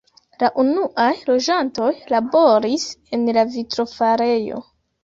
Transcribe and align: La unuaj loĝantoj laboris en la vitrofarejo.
La 0.43 0.47
unuaj 0.63 1.09
loĝantoj 1.27 1.91
laboris 2.15 2.89
en 3.19 3.31
la 3.39 3.47
vitrofarejo. 3.55 4.69